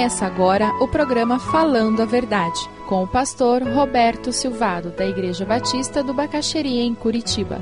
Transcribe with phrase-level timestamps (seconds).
[0.00, 6.02] Começa agora o programa Falando a Verdade, com o pastor Roberto Silvado, da Igreja Batista
[6.02, 7.60] do Bacaxeria, em Curitiba.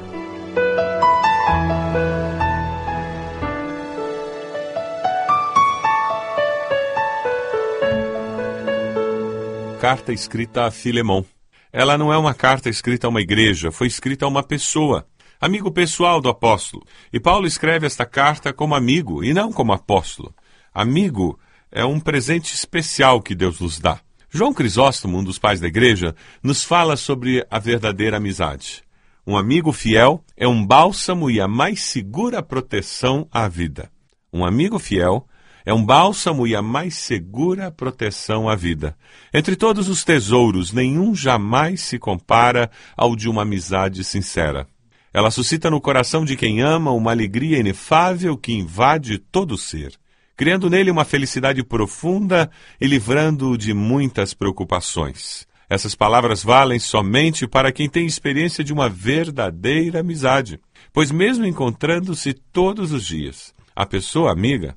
[9.80, 11.24] Carta escrita a Filemão.
[11.72, 15.08] Ela não é uma carta escrita a uma igreja, foi escrita a uma pessoa,
[15.40, 16.84] amigo pessoal do apóstolo.
[17.12, 20.32] E Paulo escreve esta carta como amigo e não como apóstolo.
[20.72, 21.36] Amigo
[21.70, 24.00] é um presente especial que Deus nos dá.
[24.30, 28.82] João Crisóstomo, um dos pais da igreja, nos fala sobre a verdadeira amizade.
[29.26, 33.90] Um amigo fiel é um bálsamo e a mais segura proteção à vida.
[34.32, 35.26] Um amigo fiel
[35.64, 38.96] é um bálsamo e a mais segura proteção à vida.
[39.32, 44.66] Entre todos os tesouros, nenhum jamais se compara ao de uma amizade sincera.
[45.12, 49.98] Ela suscita no coração de quem ama uma alegria inefável que invade todo o ser
[50.38, 52.48] criando nele uma felicidade profunda
[52.80, 55.48] e livrando-o de muitas preocupações.
[55.68, 60.60] Essas palavras valem somente para quem tem experiência de uma verdadeira amizade,
[60.92, 64.76] pois, mesmo encontrando-se todos os dias, a pessoa amiga,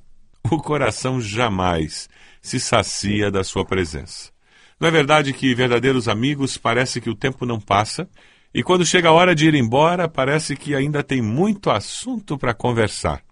[0.50, 2.08] o coração jamais
[2.42, 4.32] se sacia da sua presença.
[4.80, 8.08] Não é verdade que verdadeiros amigos parece que o tempo não passa
[8.52, 12.52] e quando chega a hora de ir embora, parece que ainda tem muito assunto para
[12.52, 13.22] conversar.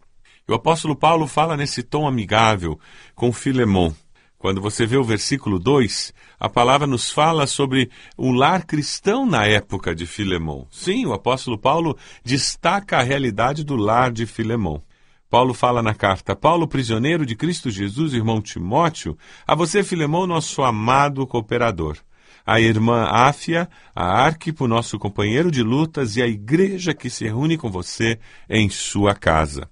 [0.50, 2.76] O apóstolo Paulo fala nesse tom amigável
[3.14, 3.94] com Filemão.
[4.36, 9.46] Quando você vê o versículo 2, a palavra nos fala sobre o lar cristão na
[9.46, 10.66] época de Filemão.
[10.68, 14.82] Sim, o apóstolo Paulo destaca a realidade do lar de Filemão.
[15.30, 20.64] Paulo fala na carta: Paulo, prisioneiro de Cristo Jesus, irmão Timóteo, a você, Filemão, nosso
[20.64, 21.96] amado cooperador.
[22.44, 27.56] A irmã Áfia, a Arquipo, nosso companheiro de lutas, e a igreja que se reúne
[27.56, 29.70] com você em sua casa.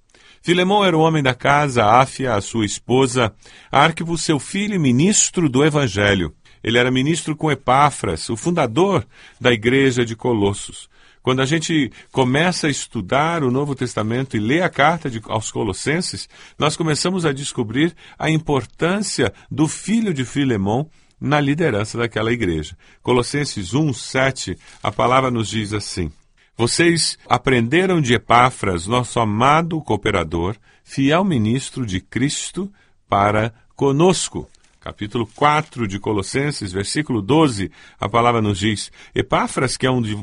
[0.49, 3.35] Filemão era o homem da casa, Áfia, a sua esposa,
[3.71, 6.35] Arquivo, seu filho e ministro do Evangelho.
[6.65, 9.07] Ele era ministro com Epáfras, o fundador
[9.39, 10.89] da igreja de Colossos.
[11.23, 15.51] Quando a gente começa a estudar o Novo Testamento e lê a carta de, aos
[15.51, 20.89] Colossenses, nós começamos a descobrir a importância do filho de Filemão
[21.21, 22.75] na liderança daquela igreja.
[23.03, 26.11] Colossenses 1, 7, a palavra nos diz assim:
[26.59, 32.71] vocês aprenderam de Epáfras, nosso amado cooperador, fiel ministro de Cristo
[33.09, 34.51] para conosco.
[34.81, 37.71] Capítulo 4 de Colossenses, versículo 12,
[38.01, 40.19] a palavra nos diz: Epáfras, que é, um de,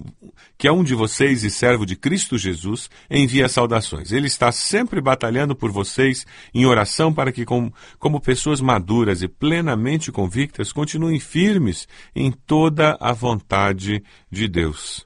[0.57, 4.11] que é um de vocês e servo de Cristo Jesus, envia saudações.
[4.11, 9.27] Ele está sempre batalhando por vocês em oração para que, como, como pessoas maduras e
[9.29, 15.05] plenamente convictas, continuem firmes em toda a vontade de Deus.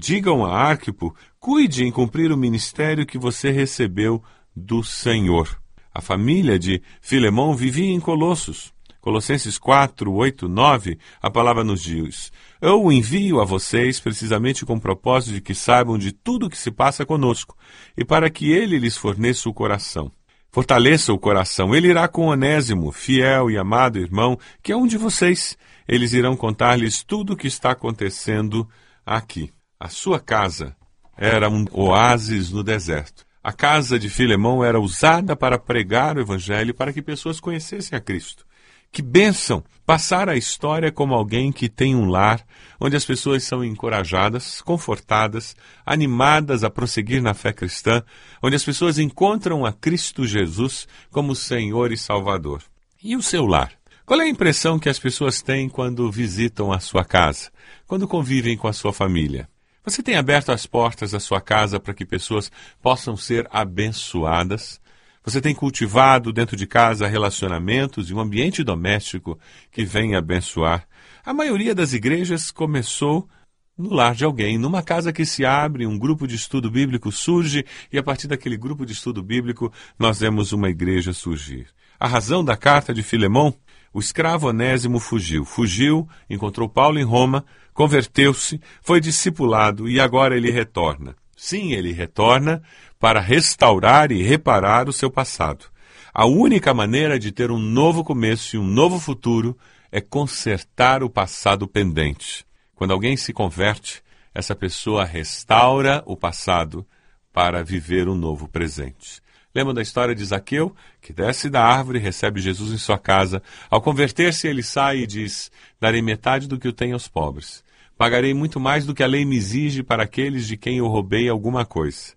[0.00, 4.22] Digam a Arquipo, cuide em cumprir o ministério que você recebeu
[4.54, 5.60] do Senhor.
[5.92, 8.72] A família de Filemão vivia em Colossos.
[9.00, 14.76] Colossenses 4, 8, 9, a palavra nos diz: Eu o envio a vocês precisamente com
[14.76, 17.56] o propósito de que saibam de tudo o que se passa conosco
[17.96, 20.12] e para que ele lhes forneça o coração.
[20.52, 21.74] Fortaleça o coração.
[21.74, 25.58] Ele irá com Onésimo, fiel e amado irmão, que é um de vocês.
[25.88, 28.64] Eles irão contar-lhes tudo o que está acontecendo
[29.04, 29.50] aqui.
[29.80, 30.76] A sua casa
[31.16, 33.24] era um oásis no deserto.
[33.40, 38.00] A casa de Filemão era usada para pregar o Evangelho para que pessoas conhecessem a
[38.00, 38.44] Cristo.
[38.90, 42.44] Que bênção passar a história como alguém que tem um lar
[42.80, 45.54] onde as pessoas são encorajadas, confortadas,
[45.86, 48.02] animadas a prosseguir na fé cristã,
[48.42, 52.64] onde as pessoas encontram a Cristo Jesus como Senhor e Salvador.
[53.00, 53.72] E o seu lar?
[54.04, 57.52] Qual é a impressão que as pessoas têm quando visitam a sua casa,
[57.86, 59.48] quando convivem com a sua família?
[59.84, 62.50] Você tem aberto as portas da sua casa para que pessoas
[62.82, 64.80] possam ser abençoadas?
[65.24, 69.38] Você tem cultivado dentro de casa relacionamentos e um ambiente doméstico
[69.70, 70.86] que vem abençoar?
[71.24, 73.28] A maioria das igrejas começou
[73.76, 77.64] no lar de alguém, numa casa que se abre, um grupo de estudo bíblico surge
[77.92, 81.68] e a partir daquele grupo de estudo bíblico nós vemos uma igreja surgir.
[82.00, 83.54] A razão da carta de Filemão
[83.92, 85.44] o escravo Onésimo fugiu.
[85.44, 91.16] Fugiu, encontrou Paulo em Roma, converteu-se, foi discipulado e agora ele retorna.
[91.36, 92.62] Sim, ele retorna
[92.98, 95.66] para restaurar e reparar o seu passado.
[96.12, 99.56] A única maneira de ter um novo começo e um novo futuro
[99.90, 102.44] é consertar o passado pendente.
[102.74, 104.02] Quando alguém se converte,
[104.34, 106.86] essa pessoa restaura o passado
[107.32, 109.20] para viver um novo presente.
[109.54, 113.42] Lembram da história de Zaqueu, que desce da árvore e recebe Jesus em sua casa.
[113.70, 115.50] Ao converter-se, ele sai e diz:
[115.80, 117.64] Darei metade do que eu tenho aos pobres.
[117.96, 121.28] Pagarei muito mais do que a lei me exige para aqueles de quem eu roubei
[121.28, 122.14] alguma coisa.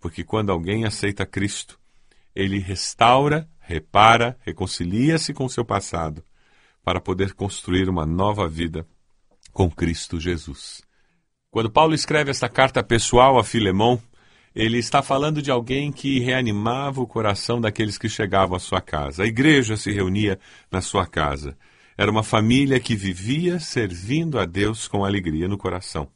[0.00, 1.78] Porque quando alguém aceita Cristo,
[2.34, 6.24] ele restaura, repara, reconcilia-se com seu passado,
[6.82, 8.86] para poder construir uma nova vida
[9.52, 10.80] com Cristo Jesus.
[11.50, 14.00] Quando Paulo escreve esta carta pessoal a Filemão,
[14.58, 19.22] ele está falando de alguém que reanimava o coração daqueles que chegavam à sua casa.
[19.22, 20.36] A igreja se reunia
[20.68, 21.56] na sua casa.
[21.96, 26.08] Era uma família que vivia servindo a Deus com alegria no coração.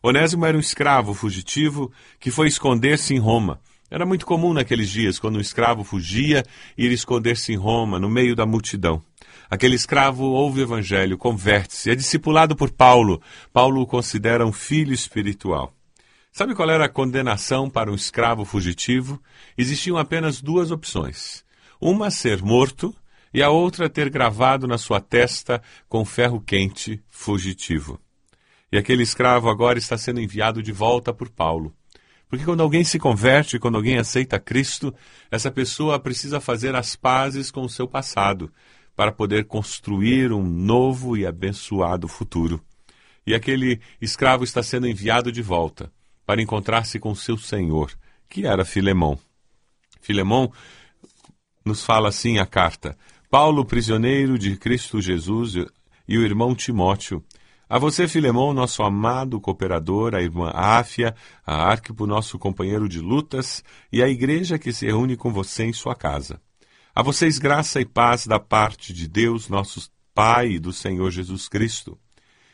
[0.00, 1.90] Onésimo era um escravo fugitivo
[2.20, 3.60] que foi esconder-se em Roma.
[3.90, 6.44] Era muito comum naqueles dias, quando um escravo fugia,
[6.78, 9.02] ir esconder-se em Roma, no meio da multidão.
[9.50, 13.20] Aquele escravo ouve o evangelho, converte-se, é discipulado por Paulo.
[13.52, 15.74] Paulo o considera um filho espiritual.
[16.32, 19.20] Sabe qual era a condenação para um escravo fugitivo?
[19.58, 21.44] Existiam apenas duas opções:
[21.80, 22.94] uma ser morto
[23.34, 28.00] e a outra ter gravado na sua testa com ferro quente fugitivo.
[28.70, 31.74] E aquele escravo agora está sendo enviado de volta por Paulo.
[32.28, 34.94] Porque quando alguém se converte, quando alguém aceita Cristo,
[35.32, 38.52] essa pessoa precisa fazer as pazes com o seu passado
[38.94, 42.62] para poder construir um novo e abençoado futuro.
[43.26, 45.90] E aquele escravo está sendo enviado de volta
[46.30, 47.90] para encontrar-se com seu senhor,
[48.28, 49.18] que era Filemão.
[50.00, 50.52] Filemão
[51.64, 52.96] nos fala assim a carta:
[53.28, 55.54] Paulo, prisioneiro de Cristo Jesus,
[56.06, 57.20] e o irmão Timóteo,
[57.68, 63.64] a você, Filemão, nosso amado cooperador, a irmã Áfia, a Arquipo, nosso companheiro de lutas,
[63.92, 66.40] e a igreja que se reúne com você em sua casa.
[66.94, 71.48] A vocês graça e paz da parte de Deus, nosso Pai e do Senhor Jesus
[71.48, 71.98] Cristo.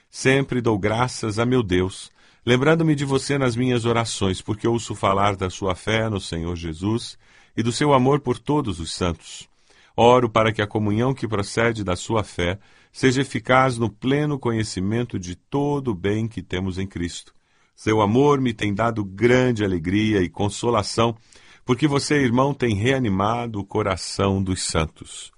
[0.08, 2.10] Sempre dou graças a meu Deus,
[2.46, 7.18] lembrando-me de você nas minhas orações, porque ouço falar da sua fé no Senhor Jesus
[7.56, 9.48] e do seu amor por todos os santos.
[9.96, 12.58] Oro para que a comunhão que procede da sua fé
[12.92, 17.34] seja eficaz no pleno conhecimento de todo o bem que temos em Cristo.
[17.74, 21.16] Seu amor me tem dado grande alegria e consolação,
[21.64, 25.32] porque você, irmão, tem reanimado o coração dos santos.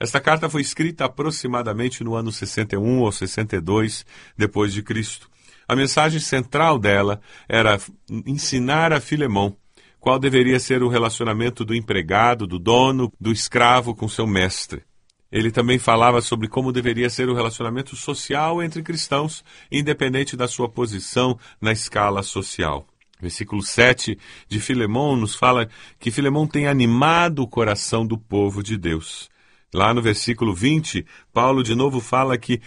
[0.00, 4.04] Esta carta foi escrita aproximadamente no ano 61 ou 62
[4.36, 5.30] depois de Cristo.
[5.68, 7.78] A mensagem central dela era
[8.26, 9.54] ensinar a Filemão
[10.00, 14.82] qual deveria ser o relacionamento do empregado, do dono, do escravo com seu mestre.
[15.30, 20.70] Ele também falava sobre como deveria ser o relacionamento social entre cristãos, independente da sua
[20.70, 22.86] posição na escala social.
[23.20, 24.18] Versículo 7
[24.48, 25.68] de Filemão nos fala
[25.98, 29.28] que Filemão tem animado o coração do povo de Deus.
[29.74, 32.62] Lá no versículo 20, Paulo de novo fala que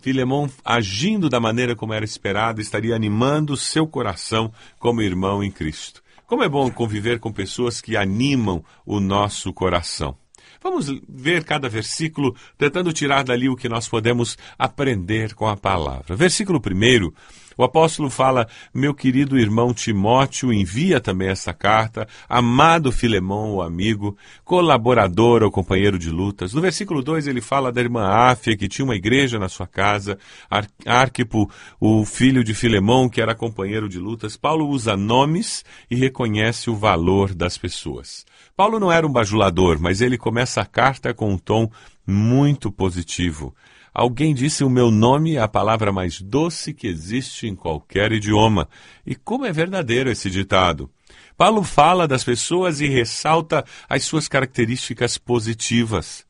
[0.00, 6.02] Filemão, agindo da maneira como era esperado, estaria animando seu coração como irmão em Cristo.
[6.26, 10.16] Como é bom conviver com pessoas que animam o nosso coração.
[10.62, 16.14] Vamos ver cada versículo, tentando tirar dali o que nós podemos aprender com a palavra.
[16.14, 17.12] Versículo 1
[17.56, 24.16] o apóstolo fala: Meu querido irmão Timóteo, envia também essa carta, amado Filemão, o amigo,
[24.44, 26.54] colaborador ou companheiro de lutas.
[26.54, 30.18] No versículo 2 ele fala da irmã Áfia, que tinha uma igreja na sua casa,
[30.50, 31.50] Ar Arquipo,
[31.80, 34.36] o filho de Filemão, que era companheiro de lutas.
[34.36, 38.24] Paulo usa nomes e reconhece o valor das pessoas.
[38.56, 41.70] Paulo não era um bajulador, mas ele começa a carta com um tom
[42.06, 43.54] muito positivo.
[43.92, 48.68] Alguém disse: O meu nome é a palavra mais doce que existe em qualquer idioma.
[49.04, 50.90] E como é verdadeiro esse ditado.
[51.36, 56.24] Paulo fala das pessoas e ressalta as suas características positivas.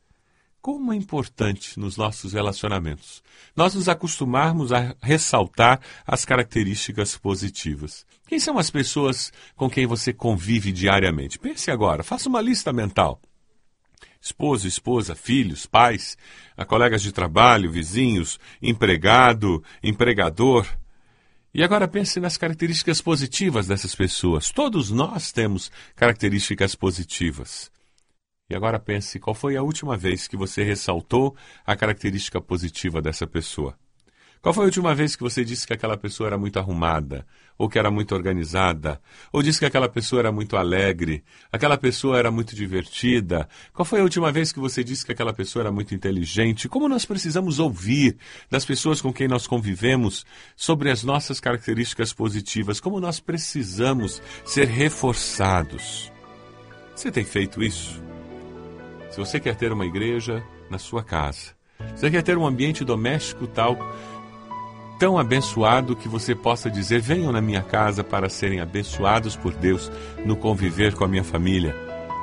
[0.61, 3.21] Como é importante nos nossos relacionamentos
[3.55, 8.05] nós nos acostumarmos a ressaltar as características positivas.
[8.27, 11.37] Quem são as pessoas com quem você convive diariamente?
[11.37, 13.21] Pense agora, faça uma lista mental
[14.23, 16.17] esposo, esposa, filhos, pais,
[16.65, 20.65] colegas de trabalho, vizinhos, empregado, empregador.
[21.53, 24.49] E agora pense nas características positivas dessas pessoas.
[24.49, 27.69] Todos nós temos características positivas.
[28.49, 33.27] E agora pense qual foi a última vez que você ressaltou a característica positiva dessa
[33.27, 33.77] pessoa.
[34.43, 37.25] Qual foi a última vez que você disse que aquela pessoa era muito arrumada,
[37.57, 38.99] ou que era muito organizada,
[39.31, 43.47] ou disse que aquela pessoa era muito alegre, aquela pessoa era muito divertida?
[43.71, 46.67] Qual foi a última vez que você disse que aquela pessoa era muito inteligente?
[46.67, 48.17] Como nós precisamos ouvir
[48.51, 50.25] das pessoas com quem nós convivemos
[50.57, 52.81] sobre as nossas características positivas?
[52.81, 56.11] Como nós precisamos ser reforçados?
[56.93, 58.03] Você tem feito isso?
[59.09, 61.55] Se você quer ter uma igreja na sua casa,
[61.95, 63.77] se você quer ter um ambiente doméstico tal
[64.99, 69.91] tão abençoado que você possa dizer: venham na minha casa para serem abençoados por Deus
[70.25, 71.75] no conviver com a minha família.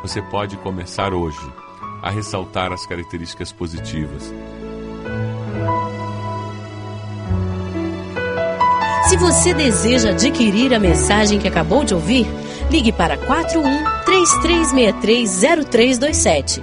[0.03, 1.39] Você pode começar hoje
[2.03, 4.33] a ressaltar as características positivas.
[9.09, 12.27] Se você deseja adquirir a mensagem que acabou de ouvir,
[12.71, 13.65] Ligue para 41
[14.07, 16.63] 33630327.